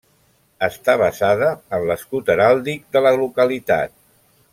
[0.67, 1.49] Està basada
[1.79, 3.95] en l'escut heràldic de la localitat.